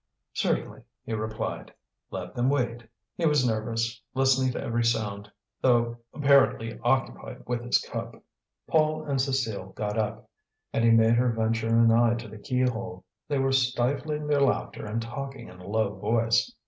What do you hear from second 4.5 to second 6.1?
to every sound, though